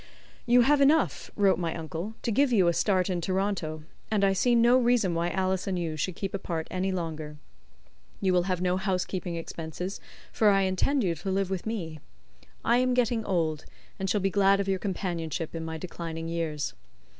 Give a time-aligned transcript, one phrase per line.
[0.47, 4.33] "You have enough," wrote my uncle, "to give you a start in Toronto, and I
[4.33, 7.37] see no reason why Alice and you should keep apart any longer.
[8.19, 9.99] You will have no housekeeping expenses,
[10.31, 11.99] for I intend you to live with me.
[12.65, 13.65] I am getting old,
[13.99, 16.73] and shall be glad of your companionship in my declining years.